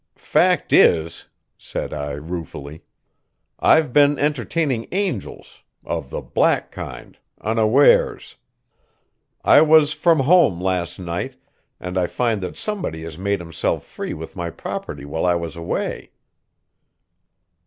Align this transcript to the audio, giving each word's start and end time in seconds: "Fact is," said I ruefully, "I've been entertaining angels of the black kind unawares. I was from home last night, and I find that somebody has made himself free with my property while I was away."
"Fact 0.15 0.73
is," 0.73 1.25
said 1.59 1.93
I 1.93 2.13
ruefully, 2.13 2.81
"I've 3.59 3.93
been 3.93 4.17
entertaining 4.17 4.87
angels 4.91 5.61
of 5.85 6.09
the 6.09 6.21
black 6.21 6.71
kind 6.71 7.19
unawares. 7.39 8.35
I 9.43 9.61
was 9.61 9.93
from 9.93 10.21
home 10.21 10.59
last 10.59 10.97
night, 10.99 11.35
and 11.79 11.99
I 11.99 12.07
find 12.07 12.41
that 12.41 12.57
somebody 12.57 13.03
has 13.03 13.19
made 13.19 13.39
himself 13.41 13.85
free 13.85 14.15
with 14.15 14.35
my 14.35 14.49
property 14.49 15.05
while 15.05 15.23
I 15.23 15.35
was 15.35 15.55
away." 15.55 16.09